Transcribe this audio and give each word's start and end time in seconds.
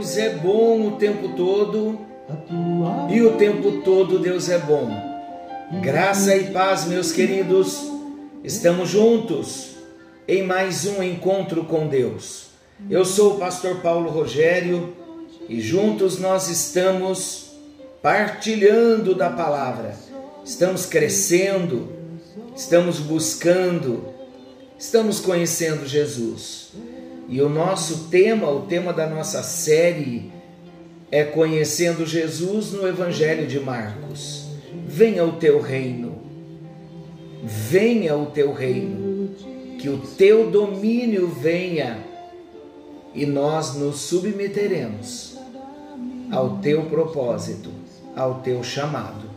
Deus 0.00 0.16
é 0.16 0.30
bom 0.30 0.88
o 0.88 0.90
tempo 0.92 1.28
todo 1.36 2.00
e 3.10 3.20
o 3.20 3.36
tempo 3.36 3.82
todo 3.82 4.18
Deus 4.18 4.48
é 4.48 4.56
bom. 4.56 4.88
Graça 5.82 6.34
e 6.34 6.50
paz, 6.52 6.86
meus 6.86 7.12
queridos, 7.12 7.82
estamos 8.42 8.88
juntos 8.88 9.72
em 10.26 10.42
mais 10.42 10.86
um 10.86 11.02
encontro 11.02 11.64
com 11.64 11.86
Deus. 11.86 12.46
Eu 12.88 13.04
sou 13.04 13.34
o 13.34 13.38
pastor 13.38 13.82
Paulo 13.82 14.08
Rogério 14.08 14.96
e 15.46 15.60
juntos 15.60 16.18
nós 16.18 16.48
estamos 16.48 17.50
partilhando 18.00 19.14
da 19.14 19.28
palavra, 19.28 19.94
estamos 20.42 20.86
crescendo, 20.86 21.92
estamos 22.56 23.00
buscando, 23.00 24.02
estamos 24.78 25.20
conhecendo 25.20 25.86
Jesus. 25.86 26.72
E 27.30 27.40
o 27.40 27.48
nosso 27.48 28.08
tema, 28.08 28.50
o 28.50 28.62
tema 28.62 28.92
da 28.92 29.08
nossa 29.08 29.40
série, 29.44 30.32
é 31.12 31.22
Conhecendo 31.22 32.04
Jesus 32.04 32.72
no 32.72 32.88
Evangelho 32.88 33.46
de 33.46 33.60
Marcos. 33.60 34.46
Venha 34.84 35.24
o 35.24 35.34
teu 35.34 35.60
reino, 35.60 36.18
venha 37.44 38.16
o 38.16 38.26
teu 38.26 38.52
reino, 38.52 39.30
que 39.78 39.88
o 39.88 39.98
teu 39.98 40.50
domínio 40.50 41.28
venha 41.28 41.98
e 43.14 43.24
nós 43.24 43.76
nos 43.76 44.00
submeteremos 44.00 45.38
ao 46.32 46.58
teu 46.58 46.86
propósito, 46.86 47.70
ao 48.16 48.40
teu 48.40 48.64
chamado. 48.64 49.30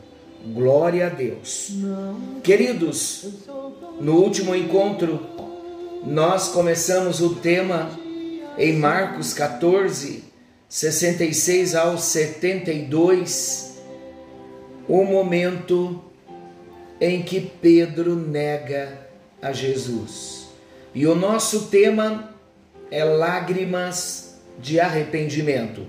Glória 0.51 1.05
a 1.05 1.09
Deus. 1.09 1.73
Queridos, 2.41 3.27
no 4.01 4.15
último 4.15 4.55
encontro, 4.55 5.19
nós 6.05 6.49
começamos 6.49 7.21
o 7.21 7.35
tema 7.35 7.89
em 8.57 8.73
Marcos 8.73 9.33
14, 9.33 10.23
66 10.67 11.75
ao 11.75 11.97
72, 11.97 13.77
o 14.87 15.05
momento 15.05 16.03
em 16.99 17.21
que 17.21 17.39
Pedro 17.39 18.15
nega 18.15 18.99
a 19.41 19.53
Jesus. 19.53 20.49
E 20.93 21.07
o 21.07 21.15
nosso 21.15 21.67
tema 21.67 22.33
é 22.91 23.03
lágrimas 23.03 24.35
de 24.59 24.79
arrependimento. 24.79 25.85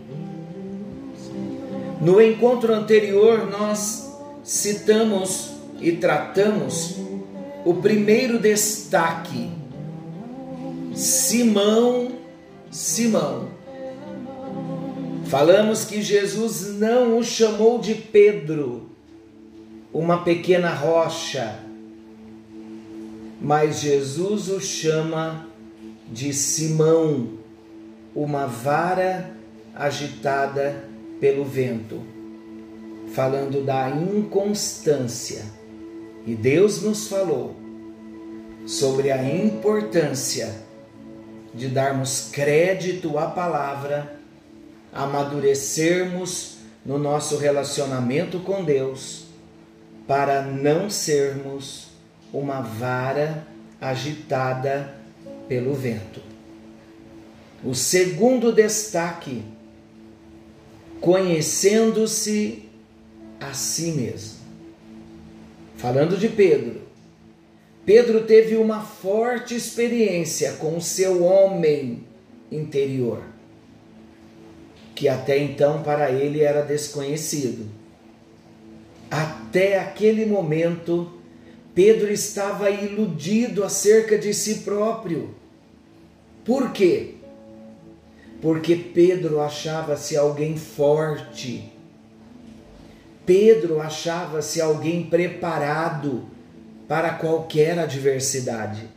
No 2.01 2.23
encontro 2.23 2.73
anterior, 2.73 3.51
nós 3.51 4.13
citamos 4.45 5.51
e 5.81 5.93
tratamos 5.93 6.97
o 7.65 7.75
primeiro 7.75 8.39
destaque: 8.39 9.51
Simão, 10.95 12.13
Simão. 12.71 13.49
Falamos 15.27 15.85
que 15.85 16.01
Jesus 16.01 16.77
não 16.79 17.19
o 17.19 17.25
chamou 17.25 17.81
de 17.81 17.97
Pedro, 17.97 18.91
uma 19.93 20.23
pequena 20.23 20.73
rocha, 20.73 21.59
mas 23.41 23.81
Jesus 23.81 24.49
o 24.49 24.61
chama 24.61 25.49
de 26.13 26.33
Simão, 26.33 27.31
uma 28.15 28.47
vara 28.47 29.37
agitada 29.75 30.89
pelo 31.19 31.45
vento, 31.45 32.03
falando 33.13 33.65
da 33.65 33.91
inconstância. 33.91 35.43
E 36.25 36.37
Deus 36.37 36.83
nos 36.83 37.09
falou 37.09 37.57
sobre 38.65 39.11
a 39.11 39.23
importância 39.23 40.64
de 41.55 41.69
darmos 41.69 42.31
crédito 42.33 43.17
à 43.17 43.27
palavra, 43.27 44.19
amadurecermos 44.93 46.57
no 46.85 46.99
nosso 46.99 47.39
relacionamento 47.39 48.41
com 48.41 48.65
Deus, 48.65 49.25
para 50.07 50.43
não 50.43 50.91
sermos 50.91 51.89
uma 52.33 52.61
vara 52.61 53.47
agitada 53.81 54.95
pelo 55.49 55.75
vento. 55.75 56.21
O 57.65 57.75
segundo 57.75 58.53
destaque, 58.53 59.43
conhecendo-se 61.01 62.69
a 63.41 63.55
si 63.55 63.93
mesmo. 63.93 64.41
Falando 65.77 66.17
de 66.17 66.29
Pedro, 66.29 66.84
Pedro 67.85 68.23
teve 68.25 68.57
uma 68.57 68.81
forte 68.81 69.55
experiência 69.55 70.53
com 70.53 70.77
o 70.77 70.81
seu 70.81 71.23
homem 71.23 72.05
interior, 72.51 73.23
que 74.95 75.07
até 75.07 75.39
então 75.39 75.83
para 75.83 76.11
ele 76.11 76.41
era 76.41 76.63
desconhecido. 76.63 77.67
Até 79.11 79.79
aquele 79.79 80.25
momento, 80.25 81.13
Pedro 81.75 82.11
estava 82.11 82.71
iludido 82.71 83.63
acerca 83.63 84.17
de 84.17 84.33
si 84.33 84.61
próprio. 84.61 85.35
Por 86.43 86.73
quê? 86.73 87.17
Porque 88.41 88.75
Pedro 88.77 89.41
achava-se 89.41 90.17
alguém 90.17 90.57
forte. 90.57 91.71
Pedro 93.27 93.81
achava-se 93.81 94.61
alguém 94.61 95.05
preparado 95.05 96.34
para 96.89 97.11
qualquer 97.15 97.79
adversidade. 97.79 98.89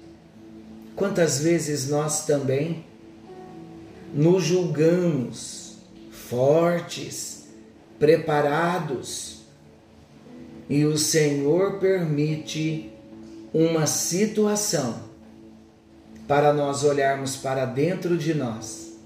Quantas 0.96 1.40
vezes 1.40 1.90
nós 1.90 2.26
também 2.26 2.84
nos 4.14 4.44
julgamos 4.44 5.78
fortes, 6.12 7.48
preparados, 8.00 9.42
e 10.70 10.86
o 10.86 10.98
Senhor 10.98 11.80
permite 11.80 12.92
uma 13.54 13.88
situação 13.88 15.08
para 16.28 16.52
nós 16.52 16.84
olharmos 16.84 17.38
para 17.38 17.66
dentro 17.66 18.18
de 18.18 18.34
nós 18.34 18.98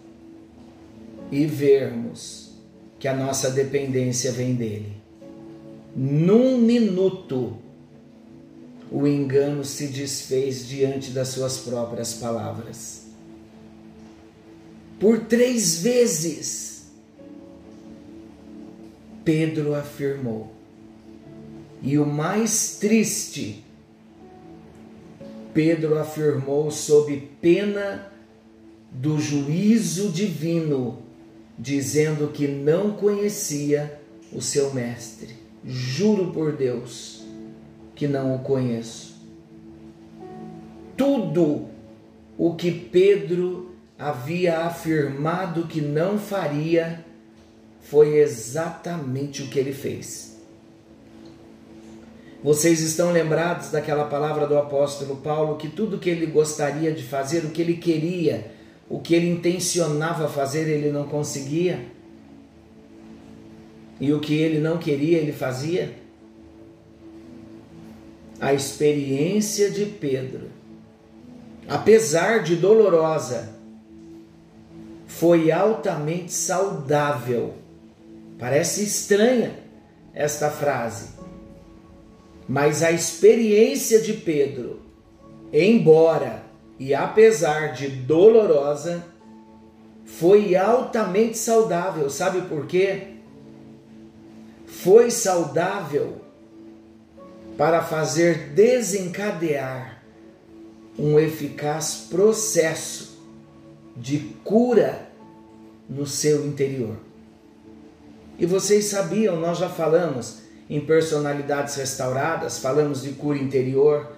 e 1.31 1.45
vermos 1.45 2.51
que 2.97 3.07
a 3.07 3.13
nossa 3.15 3.51
dependência 3.51 4.31
vem 4.31 4.55
dele. 4.55 4.93
Num 5.95 6.57
minuto, 6.57 7.57
o 8.91 9.07
engano 9.07 9.63
se 9.63 9.87
desfez 9.87 10.67
diante 10.67 11.11
das 11.11 11.29
suas 11.29 11.59
próprias 11.59 12.13
palavras. 12.15 13.03
Por 14.99 15.21
três 15.21 15.81
vezes, 15.81 16.87
Pedro 19.23 19.73
afirmou. 19.73 20.51
E 21.81 21.97
o 21.97 22.05
mais 22.05 22.77
triste, 22.79 23.63
Pedro 25.53 25.97
afirmou 25.97 26.69
sob 26.69 27.29
pena 27.41 28.11
do 28.91 29.17
juízo 29.19 30.09
divino, 30.09 30.99
dizendo 31.57 32.27
que 32.27 32.45
não 32.45 32.91
conhecia 32.91 33.99
o 34.33 34.41
seu 34.41 34.73
mestre. 34.73 35.29
Juro 35.63 36.31
por 36.31 36.51
Deus 36.51 37.20
que 38.01 38.07
não 38.07 38.33
o 38.33 38.39
conheço. 38.39 39.13
Tudo 40.97 41.67
o 42.35 42.55
que 42.55 42.71
Pedro 42.71 43.75
havia 43.95 44.61
afirmado 44.61 45.67
que 45.67 45.79
não 45.79 46.17
faria 46.17 47.05
foi 47.79 48.17
exatamente 48.17 49.43
o 49.43 49.49
que 49.49 49.59
ele 49.59 49.71
fez. 49.71 50.41
Vocês 52.43 52.81
estão 52.81 53.11
lembrados 53.11 53.69
daquela 53.69 54.05
palavra 54.05 54.47
do 54.47 54.57
apóstolo 54.57 55.17
Paulo 55.17 55.57
que 55.57 55.69
tudo 55.69 55.99
que 55.99 56.09
ele 56.09 56.25
gostaria 56.25 56.91
de 56.91 57.03
fazer, 57.03 57.45
o 57.45 57.51
que 57.51 57.61
ele 57.61 57.77
queria, 57.77 58.51
o 58.89 58.99
que 58.99 59.13
ele 59.13 59.29
intencionava 59.29 60.27
fazer, 60.27 60.67
ele 60.67 60.91
não 60.91 61.03
conseguia? 61.03 61.85
E 63.99 64.11
o 64.11 64.19
que 64.19 64.33
ele 64.33 64.57
não 64.57 64.79
queria, 64.79 65.19
ele 65.19 65.31
fazia? 65.31 66.00
A 68.41 68.55
experiência 68.55 69.69
de 69.69 69.85
Pedro, 69.85 70.49
apesar 71.69 72.41
de 72.41 72.55
dolorosa, 72.55 73.49
foi 75.05 75.51
altamente 75.51 76.33
saudável. 76.33 77.53
Parece 78.39 78.83
estranha 78.83 79.59
esta 80.11 80.49
frase, 80.49 81.09
mas 82.49 82.81
a 82.81 82.91
experiência 82.91 84.01
de 84.01 84.13
Pedro, 84.13 84.81
embora 85.53 86.43
e 86.79 86.95
apesar 86.95 87.73
de 87.73 87.89
dolorosa, 87.89 89.05
foi 90.03 90.55
altamente 90.55 91.37
saudável. 91.37 92.09
Sabe 92.09 92.41
por 92.49 92.65
quê? 92.65 93.17
Foi 94.65 95.11
saudável 95.11 96.30
para 97.61 97.83
fazer 97.83 98.53
desencadear 98.55 100.01
um 100.97 101.19
eficaz 101.19 102.07
processo 102.09 103.19
de 103.95 104.17
cura 104.43 105.07
no 105.87 106.07
seu 106.07 106.43
interior. 106.47 106.95
E 108.39 108.47
vocês 108.47 108.85
sabiam, 108.85 109.39
nós 109.39 109.59
já 109.59 109.69
falamos 109.69 110.39
em 110.67 110.81
personalidades 110.81 111.75
restauradas, 111.75 112.57
falamos 112.57 113.03
de 113.03 113.11
cura 113.11 113.37
interior. 113.37 114.13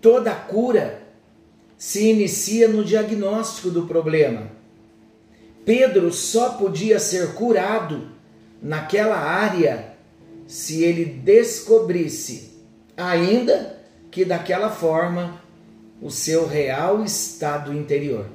Toda 0.00 0.32
cura 0.32 1.02
se 1.76 2.10
inicia 2.10 2.68
no 2.68 2.84
diagnóstico 2.84 3.70
do 3.70 3.88
problema. 3.88 4.46
Pedro 5.64 6.12
só 6.12 6.50
podia 6.50 7.00
ser 7.00 7.34
curado 7.34 8.12
naquela 8.62 9.16
área 9.16 9.90
se 10.46 10.84
ele 10.84 11.04
descobrisse, 11.04 12.51
ainda 12.96 13.78
que 14.10 14.24
daquela 14.24 14.70
forma, 14.70 15.40
o 16.00 16.10
seu 16.10 16.46
real 16.46 17.02
estado 17.02 17.72
interior. 17.72 18.26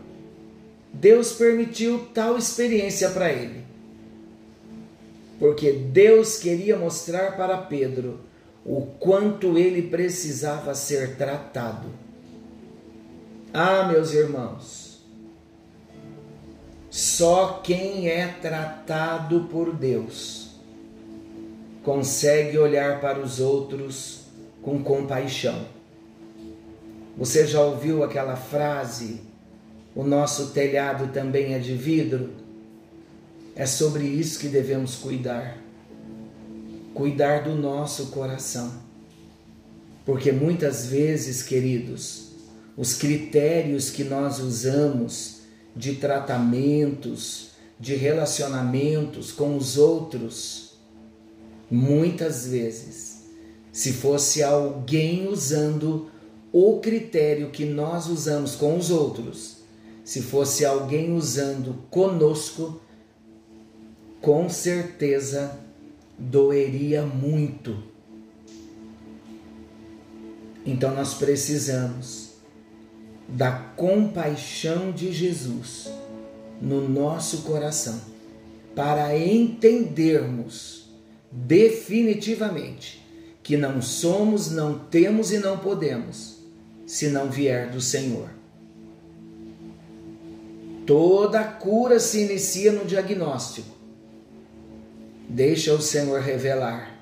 Deus 0.92 1.34
permitiu 1.34 2.08
tal 2.14 2.38
experiência 2.38 3.10
para 3.10 3.32
ele. 3.32 3.64
Porque 5.38 5.72
Deus 5.72 6.38
queria 6.38 6.78
mostrar 6.78 7.38
para 7.38 7.58
Pedro 7.58 8.22
o 8.66 8.82
quanto 9.00 9.58
ele 9.58 9.84
precisava 9.84 10.74
ser 10.74 11.16
tratado. 11.16 11.90
Ah, 13.54 13.88
meus 13.88 14.14
irmãos, 14.14 15.06
só 16.90 17.62
quem 17.64 18.10
é 18.10 18.28
tratado 18.42 19.48
por 19.52 19.74
Deus 19.74 20.48
consegue 21.84 22.58
olhar 22.58 23.00
para 23.00 23.20
os 23.20 23.40
outros 23.40 24.27
com 24.68 24.84
compaixão. 24.84 25.66
Você 27.18 27.48
já 27.48 27.62
ouviu 27.62 28.04
aquela 28.04 28.36
frase? 28.36 29.22
O 29.96 30.04
nosso 30.04 30.48
telhado 30.48 31.14
também 31.14 31.54
é 31.54 31.58
de 31.58 31.74
vidro? 31.74 32.32
É 33.56 33.66
sobre 33.66 34.04
isso 34.04 34.38
que 34.38 34.50
devemos 34.50 34.96
cuidar. 34.96 35.58
Cuidar 36.94 37.46
do 37.46 37.56
nosso 37.56 38.08
coração. 38.08 38.74
Porque 40.06 40.34
muitas 40.34 40.86
vezes, 40.88 41.42
queridos, 41.42 42.32
os 42.76 42.94
critérios 42.94 43.90
que 43.90 44.04
nós 44.04 44.38
usamos 44.40 45.44
de 45.74 45.96
tratamentos, 45.96 47.52
de 47.80 47.96
relacionamentos 47.96 49.32
com 49.32 49.56
os 49.56 49.78
outros, 49.78 50.74
muitas 51.72 52.46
vezes, 52.46 53.17
se 53.78 53.94
fosse 53.94 54.42
alguém 54.42 55.28
usando 55.28 56.10
o 56.52 56.80
critério 56.80 57.52
que 57.52 57.64
nós 57.64 58.08
usamos 58.08 58.56
com 58.56 58.76
os 58.76 58.90
outros, 58.90 59.58
se 60.04 60.24
fosse 60.24 60.66
alguém 60.66 61.14
usando 61.14 61.76
conosco, 61.92 62.82
com 64.20 64.50
certeza 64.50 65.60
doeria 66.18 67.06
muito. 67.06 67.78
Então 70.66 70.96
nós 70.96 71.14
precisamos 71.14 72.32
da 73.28 73.52
compaixão 73.52 74.92
de 74.92 75.14
Jesus 75.14 75.88
no 76.60 76.90
nosso 76.90 77.44
coração 77.44 78.02
para 78.74 79.16
entendermos 79.16 80.90
definitivamente 81.32 83.06
que 83.48 83.56
não 83.56 83.82
somos, 83.82 84.52
não 84.52 84.78
temos 84.78 85.32
e 85.32 85.40
não 85.40 85.58
podemos 85.58 86.40
se 86.86 87.08
não 87.08 87.30
vier 87.30 87.70
do 87.70 87.80
Senhor. 87.80 88.30
Toda 90.86 91.46
cura 91.46 91.98
se 91.98 92.26
inicia 92.26 92.74
no 92.74 92.84
diagnóstico. 92.84 93.74
Deixa 95.30 95.74
o 95.74 95.82
Senhor 95.82 96.20
revelar. 96.20 97.00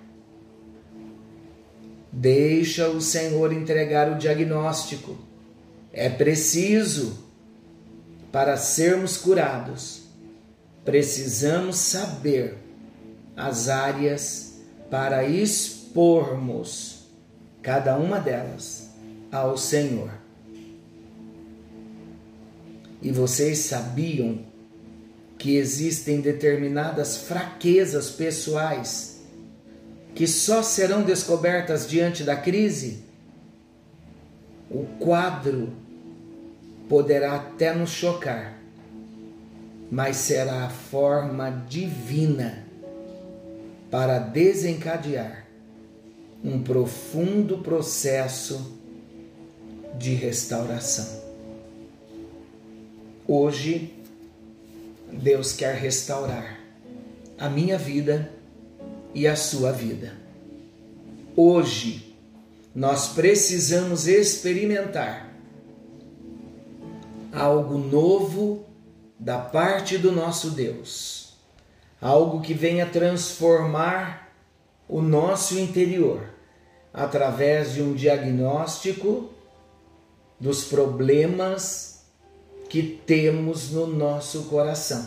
Deixa 2.12 2.90
o 2.90 3.02
Senhor 3.02 3.52
entregar 3.52 4.12
o 4.12 4.20
diagnóstico. 4.20 5.18
É 5.92 6.10
preciso, 6.10 7.26
para 8.32 8.56
sermos 8.56 9.18
curados, 9.18 10.04
precisamos 10.84 11.78
saber 11.78 12.56
as 13.36 13.68
áreas 13.68 14.60
para 14.92 15.28
expormos 15.96 17.06
cada 17.64 17.98
uma 17.98 18.20
delas 18.20 18.90
ao 19.32 19.58
Senhor. 19.58 20.12
E 23.02 23.10
vocês 23.12 23.60
sabiam 23.60 24.40
que 25.38 25.56
existem 25.56 26.20
determinadas 26.20 27.16
fraquezas 27.18 28.10
pessoais 28.10 29.22
que 30.14 30.28
só 30.28 30.62
serão 30.62 31.02
descobertas 31.02 31.88
diante 31.88 32.24
da 32.24 32.36
crise, 32.36 33.04
o 34.70 34.86
quadro 35.00 35.74
poderá 36.90 37.36
até 37.36 37.74
nos 37.74 37.92
chocar, 37.92 38.58
mas 39.90 40.18
será 40.18 40.66
a 40.66 40.70
forma 40.70 41.66
divina 41.70 42.66
para 43.90 44.20
desencadear 44.20 45.45
um 46.46 46.62
profundo 46.62 47.58
processo 47.58 48.80
de 49.98 50.14
restauração. 50.14 51.24
Hoje, 53.28 53.96
Deus 55.12 55.54
quer 55.54 55.74
restaurar 55.76 56.60
a 57.40 57.50
minha 57.50 57.80
vida 57.80 58.32
e 59.12 59.26
a 59.26 59.36
sua 59.36 59.72
vida. 59.72 60.14
Hoje, 61.36 62.16
nós 62.76 63.08
precisamos 63.08 64.08
experimentar 64.08 65.34
algo 67.34 67.80
novo 67.80 68.68
da 69.18 69.40
parte 69.40 69.98
do 69.98 70.12
nosso 70.12 70.52
Deus, 70.52 71.34
algo 72.00 72.42
que 72.42 72.54
venha 72.54 72.86
transformar 72.86 74.32
o 74.88 75.02
nosso 75.02 75.58
interior 75.58 76.35
através 76.96 77.74
de 77.74 77.82
um 77.82 77.94
diagnóstico 77.94 79.30
dos 80.40 80.64
problemas 80.64 82.06
que 82.70 82.82
temos 83.06 83.72
no 83.72 83.86
nosso 83.86 84.44
coração. 84.44 85.06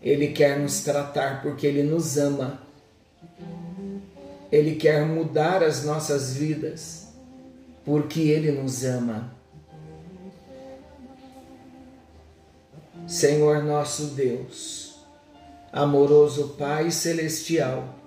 Ele 0.00 0.28
quer 0.28 0.60
nos 0.60 0.80
tratar 0.80 1.42
porque 1.42 1.66
Ele 1.66 1.82
nos 1.82 2.16
ama. 2.16 2.60
Ele 4.52 4.76
quer 4.76 5.04
mudar 5.04 5.64
as 5.64 5.84
nossas 5.84 6.34
vidas 6.36 7.08
porque 7.84 8.20
Ele 8.20 8.52
nos 8.52 8.84
ama. 8.84 9.34
Senhor 13.08 13.62
nosso 13.64 14.06
Deus, 14.06 15.00
amoroso 15.72 16.54
Pai 16.58 16.90
Celestial, 16.92 18.05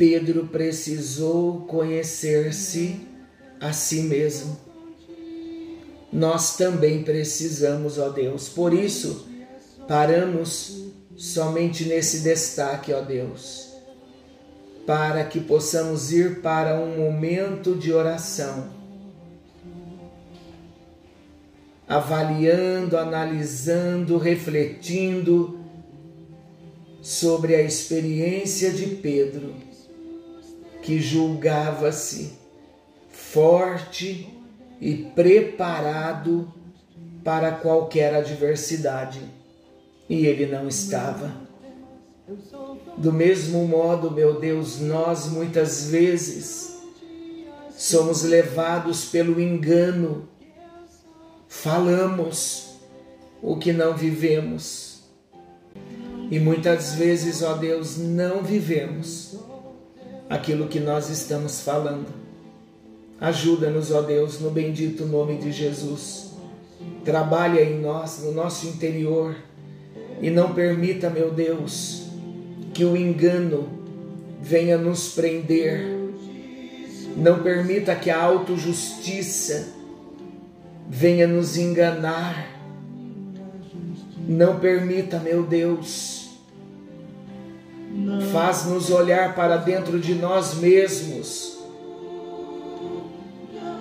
Pedro 0.00 0.46
precisou 0.46 1.66
conhecer-se 1.66 3.06
a 3.60 3.70
si 3.70 4.00
mesmo. 4.00 4.58
Nós 6.10 6.56
também 6.56 7.02
precisamos, 7.02 7.98
ó 7.98 8.08
Deus. 8.08 8.48
Por 8.48 8.72
isso, 8.72 9.28
paramos 9.86 10.86
somente 11.18 11.84
nesse 11.84 12.20
destaque, 12.20 12.94
ó 12.94 13.02
Deus, 13.02 13.74
para 14.86 15.22
que 15.22 15.38
possamos 15.38 16.10
ir 16.10 16.40
para 16.40 16.80
um 16.80 16.96
momento 16.96 17.74
de 17.74 17.92
oração, 17.92 18.70
avaliando, 21.86 22.96
analisando, 22.96 24.16
refletindo 24.16 25.60
sobre 27.02 27.54
a 27.54 27.60
experiência 27.60 28.70
de 28.70 28.86
Pedro, 28.86 29.68
que 30.82 31.00
julgava-se 31.00 32.38
forte 33.10 34.28
e 34.80 34.96
preparado 35.14 36.52
para 37.22 37.52
qualquer 37.52 38.14
adversidade. 38.14 39.20
E 40.08 40.26
ele 40.26 40.46
não 40.46 40.66
estava. 40.66 41.32
Do 42.96 43.12
mesmo 43.12 43.66
modo, 43.66 44.10
meu 44.10 44.40
Deus, 44.40 44.80
nós 44.80 45.28
muitas 45.28 45.90
vezes 45.90 46.78
somos 47.70 48.22
levados 48.22 49.06
pelo 49.06 49.40
engano, 49.40 50.28
falamos 51.48 52.78
o 53.42 53.56
que 53.56 53.72
não 53.72 53.96
vivemos, 53.96 54.90
E 56.30 56.38
muitas 56.38 56.94
vezes, 56.94 57.42
ó 57.42 57.54
Deus, 57.54 57.98
não 57.98 58.44
vivemos 58.44 59.36
aquilo 60.30 60.68
que 60.68 60.78
nós 60.78 61.10
estamos 61.10 61.60
falando. 61.60 62.06
Ajuda-nos, 63.20 63.90
ó 63.90 64.00
Deus, 64.00 64.38
no 64.38 64.50
bendito 64.50 65.04
nome 65.04 65.36
de 65.38 65.50
Jesus. 65.50 66.30
Trabalha 67.04 67.60
em 67.60 67.80
nós, 67.80 68.22
no 68.22 68.32
nosso 68.32 68.68
interior, 68.68 69.34
e 70.22 70.30
não 70.30 70.54
permita, 70.54 71.10
meu 71.10 71.32
Deus, 71.32 72.04
que 72.72 72.84
o 72.84 72.96
engano 72.96 73.68
venha 74.40 74.78
nos 74.78 75.08
prender. 75.08 75.98
Não 77.16 77.42
permita 77.42 77.94
que 77.96 78.08
a 78.08 78.22
autojustiça 78.22 79.66
venha 80.88 81.26
nos 81.26 81.56
enganar. 81.56 82.48
Não 84.28 84.60
permita, 84.60 85.18
meu 85.18 85.42
Deus, 85.42 86.19
Faz-nos 88.32 88.90
olhar 88.90 89.34
para 89.34 89.56
dentro 89.56 89.98
de 89.98 90.14
nós 90.14 90.54
mesmos 90.54 91.58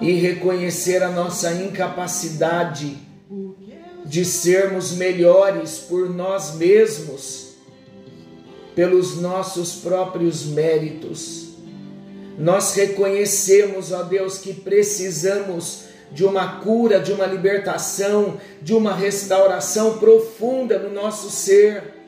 e 0.01 0.13
reconhecer 0.13 1.03
a 1.03 1.11
nossa 1.11 1.53
incapacidade 1.53 2.97
de 4.05 4.25
sermos 4.25 4.93
melhores 4.93 5.77
por 5.77 6.09
nós 6.09 6.55
mesmos, 6.55 7.49
pelos 8.73 9.17
nossos 9.17 9.75
próprios 9.75 10.45
méritos. 10.45 11.49
Nós 12.37 12.73
reconhecemos, 12.73 13.91
ó 13.91 14.03
Deus, 14.03 14.37
que 14.37 14.53
precisamos 14.53 15.83
de 16.11 16.25
uma 16.25 16.59
cura, 16.61 16.99
de 16.99 17.11
uma 17.11 17.25
libertação, 17.25 18.39
de 18.61 18.73
uma 18.73 18.95
restauração 18.95 19.99
profunda 19.99 20.79
no 20.79 20.89
nosso 20.89 21.29
ser 21.29 21.98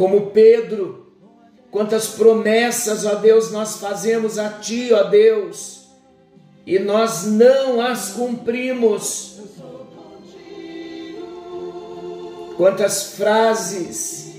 como 0.00 0.30
Pedro, 0.30 1.12
quantas 1.70 2.06
promessas, 2.06 3.04
ó 3.04 3.16
Deus, 3.16 3.50
nós 3.50 3.76
fazemos 3.76 4.38
a 4.38 4.48
Ti, 4.48 4.94
ó 4.94 5.02
Deus, 5.02 5.88
e 6.66 6.78
nós 6.78 7.26
não 7.26 7.82
as 7.82 8.12
cumprimos. 8.12 9.40
Quantas 12.56 13.12
frases 13.12 14.32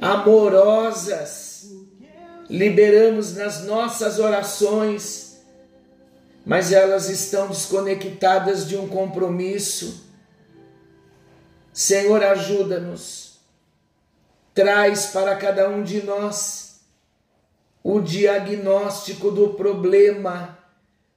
amorosas 0.00 1.68
liberamos 2.50 3.36
nas 3.36 3.64
nossas 3.64 4.18
orações, 4.18 5.40
mas 6.44 6.72
elas 6.72 7.08
estão 7.08 7.46
desconectadas 7.46 8.66
de 8.66 8.76
um 8.76 8.88
compromisso. 8.88 10.02
Senhor, 11.72 12.24
ajuda-nos 12.24 13.21
traz 14.54 15.06
para 15.06 15.36
cada 15.36 15.68
um 15.68 15.82
de 15.82 16.02
nós 16.02 16.80
o 17.82 18.00
diagnóstico 18.00 19.30
do 19.30 19.54
problema, 19.54 20.58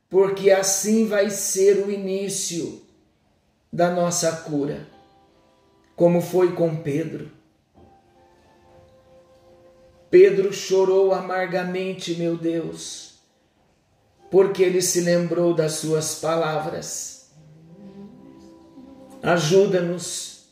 porque 0.09 0.49
assim 0.49 1.07
vai 1.07 1.29
ser 1.29 1.85
o 1.85 1.91
início 1.91 2.81
da 3.71 3.91
nossa 3.91 4.31
cura, 4.31 4.87
como 5.95 6.21
foi 6.21 6.53
com 6.53 6.75
Pedro. 6.77 7.29
Pedro 10.09 10.53
chorou 10.53 11.13
amargamente, 11.13 12.15
meu 12.15 12.37
Deus, 12.37 13.19
porque 14.31 14.63
ele 14.63 14.81
se 14.81 15.01
lembrou 15.01 15.53
das 15.53 15.73
suas 15.73 16.15
palavras. 16.15 17.31
Ajuda-nos, 19.21 20.45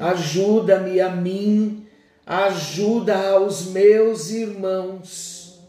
ajuda-me 0.00 1.00
a 1.00 1.10
mim 1.10 1.85
ajuda 2.26 3.30
aos 3.30 3.66
meus 3.66 4.30
irmãos 4.30 5.60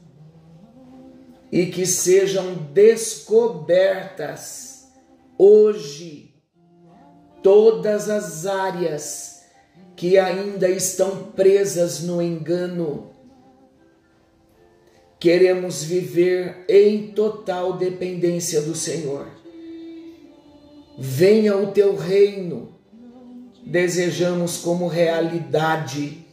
e 1.51 1.67
que 1.67 1.85
sejam 1.85 2.55
descobertas 2.73 4.87
hoje 5.37 6.33
todas 7.43 8.09
as 8.09 8.47
áreas 8.47 9.43
que 9.95 10.17
ainda 10.17 10.67
estão 10.67 11.31
presas 11.31 12.01
no 12.01 12.19
engano. 12.19 13.11
Queremos 15.19 15.83
viver 15.83 16.65
em 16.67 17.11
total 17.11 17.73
dependência 17.73 18.61
do 18.61 18.73
Senhor. 18.75 19.27
Venha 20.97 21.55
o 21.55 21.71
teu 21.71 21.95
reino, 21.95 22.75
desejamos 23.63 24.57
como 24.57 24.87
realidade 24.87 26.26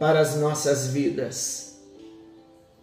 para 0.00 0.18
as 0.18 0.34
nossas 0.36 0.86
vidas. 0.86 1.78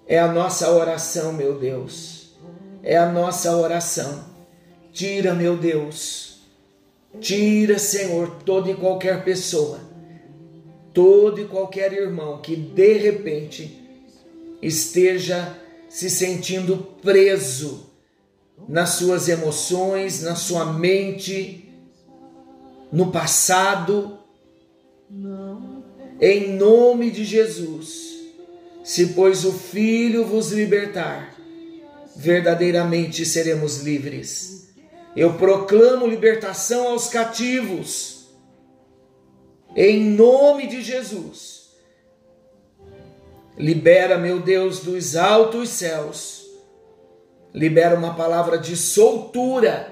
É 0.05 0.19
a 0.19 0.31
nossa 0.31 0.71
oração, 0.71 1.33
meu 1.33 1.57
Deus. 1.57 2.37
É 2.83 2.95
a 2.95 3.11
nossa 3.11 3.57
oração. 3.57 4.23
Tira, 4.93 5.33
meu 5.33 5.57
Deus. 5.57 6.41
Tira, 7.19 7.79
Senhor, 7.79 8.43
toda 8.45 8.69
e 8.69 8.75
qualquer 8.75 9.23
pessoa, 9.23 9.79
todo 10.93 11.41
e 11.41 11.45
qualquer 11.45 11.91
irmão 11.91 12.39
que 12.39 12.55
de 12.55 12.93
repente 12.93 13.83
esteja 14.61 15.57
se 15.89 16.11
sentindo 16.11 16.77
preso 17.01 17.89
nas 18.69 18.89
suas 18.89 19.27
emoções, 19.27 20.21
na 20.21 20.35
sua 20.35 20.65
mente, 20.65 21.67
no 22.91 23.11
passado. 23.11 24.19
Não 25.09 25.76
em 26.19 26.55
nome 26.55 27.11
de 27.11 27.23
Jesus. 27.23 28.17
Se, 28.83 29.07
pois, 29.07 29.43
o 29.45 29.51
Filho 29.51 30.25
vos 30.25 30.51
libertar, 30.51 31.35
verdadeiramente 32.15 33.25
seremos 33.25 33.83
livres. 33.83 34.73
Eu 35.15 35.33
proclamo 35.33 36.07
libertação 36.07 36.89
aos 36.89 37.07
cativos, 37.09 38.29
em 39.75 40.03
nome 40.03 40.67
de 40.67 40.81
Jesus. 40.81 41.71
Libera, 43.57 44.17
meu 44.17 44.39
Deus, 44.39 44.81
dos 44.81 45.15
altos 45.15 45.69
céus, 45.69 46.45
libera 47.53 47.97
uma 47.97 48.13
palavra 48.13 48.57
de 48.57 48.77
soltura 48.77 49.91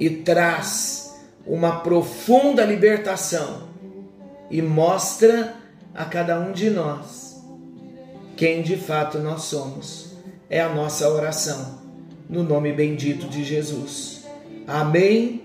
e 0.00 0.08
traz 0.08 1.01
uma 1.46 1.80
profunda 1.80 2.64
libertação 2.64 3.68
e 4.50 4.62
mostra 4.62 5.54
a 5.94 6.04
cada 6.04 6.38
um 6.38 6.52
de 6.52 6.70
nós 6.70 7.32
quem 8.36 8.62
de 8.62 8.76
fato 8.76 9.18
nós 9.18 9.42
somos. 9.42 10.12
É 10.48 10.60
a 10.60 10.68
nossa 10.68 11.08
oração, 11.08 11.78
no 12.28 12.42
nome 12.42 12.72
bendito 12.72 13.28
de 13.28 13.44
Jesus. 13.44 14.24
Amém, 14.66 15.42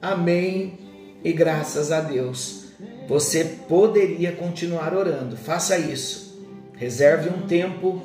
amém 0.00 0.78
e 1.24 1.32
graças 1.32 1.90
a 1.90 2.00
Deus. 2.00 2.66
Você 3.08 3.44
poderia 3.68 4.32
continuar 4.32 4.94
orando, 4.94 5.36
faça 5.36 5.78
isso. 5.78 6.40
Reserve 6.74 7.30
um 7.30 7.46
tempo 7.46 8.02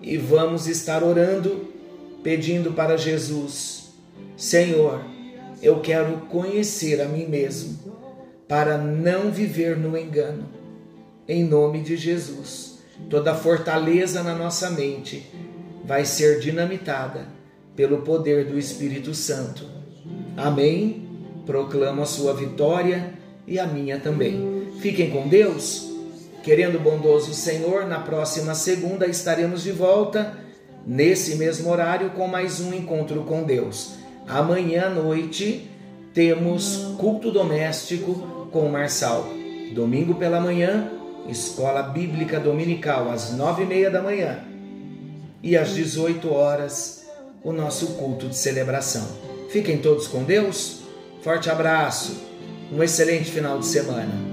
e 0.00 0.16
vamos 0.16 0.66
estar 0.66 1.02
orando, 1.02 1.68
pedindo 2.22 2.72
para 2.72 2.96
Jesus: 2.96 3.92
Senhor, 4.36 5.04
eu 5.64 5.80
quero 5.80 6.18
conhecer 6.26 7.00
a 7.00 7.08
mim 7.08 7.26
mesmo 7.26 7.78
para 8.46 8.76
não 8.76 9.30
viver 9.30 9.78
no 9.78 9.96
engano. 9.96 10.46
Em 11.26 11.42
nome 11.42 11.80
de 11.80 11.96
Jesus, 11.96 12.80
toda 13.08 13.34
fortaleza 13.34 14.22
na 14.22 14.34
nossa 14.34 14.68
mente 14.68 15.26
vai 15.82 16.04
ser 16.04 16.38
dinamitada 16.38 17.28
pelo 17.74 18.02
poder 18.02 18.44
do 18.44 18.58
Espírito 18.58 19.14
Santo. 19.14 19.66
Amém? 20.36 21.08
Proclamo 21.46 22.02
a 22.02 22.06
sua 22.06 22.34
vitória 22.34 23.14
e 23.46 23.58
a 23.58 23.66
minha 23.66 23.98
também. 23.98 24.68
Fiquem 24.80 25.10
com 25.10 25.28
Deus. 25.28 25.90
Querendo 26.42 26.78
bondoso 26.78 27.32
Senhor, 27.32 27.86
na 27.86 28.00
próxima 28.00 28.54
segunda 28.54 29.06
estaremos 29.06 29.62
de 29.62 29.72
volta, 29.72 30.36
nesse 30.86 31.36
mesmo 31.36 31.70
horário, 31.70 32.10
com 32.10 32.28
mais 32.28 32.60
um 32.60 32.74
encontro 32.74 33.24
com 33.24 33.44
Deus. 33.44 34.03
Amanhã 34.26 34.86
à 34.86 34.90
noite 34.90 35.68
temos 36.14 36.94
culto 36.98 37.30
doméstico 37.30 38.48
com 38.50 38.66
o 38.66 38.72
Marçal. 38.72 39.26
Domingo 39.74 40.14
pela 40.14 40.40
manhã, 40.40 40.90
escola 41.28 41.82
bíblica 41.82 42.40
dominical 42.40 43.10
às 43.10 43.32
nove 43.32 43.64
e 43.64 43.66
meia 43.66 43.90
da 43.90 44.00
manhã. 44.00 44.38
E 45.42 45.56
às 45.56 45.74
18 45.74 46.32
horas, 46.32 47.04
o 47.42 47.52
nosso 47.52 47.94
culto 47.94 48.28
de 48.28 48.36
celebração. 48.36 49.06
Fiquem 49.50 49.78
todos 49.78 50.06
com 50.06 50.24
Deus. 50.24 50.80
Forte 51.22 51.50
abraço. 51.50 52.16
Um 52.72 52.82
excelente 52.82 53.30
final 53.30 53.58
de 53.58 53.66
semana. 53.66 54.23